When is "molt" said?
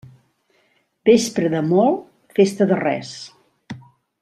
1.73-2.01